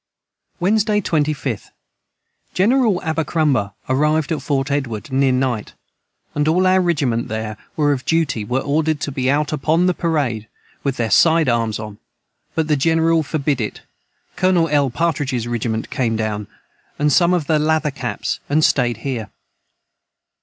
[0.59, 1.69] [Footnote 89: Prebles.] Wednesday 25th.
[2.55, 5.73] Jineral Abbacromba arived at Fort Edward near night
[6.33, 9.93] and all our rigiment there were of duty were ordered to be out upon the
[9.93, 10.47] perrade
[10.83, 11.99] with their side arms on
[12.55, 13.81] but the jineral for Bid it
[14.37, 16.47] Col.l Partrages rigiment came down
[16.77, 19.29] & some of the Lather caps & stayed Here.